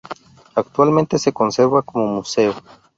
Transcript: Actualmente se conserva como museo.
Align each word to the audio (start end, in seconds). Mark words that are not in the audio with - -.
Actualmente 0.55 1.19
se 1.19 1.31
conserva 1.31 1.83
como 1.83 2.07
museo. 2.07 2.55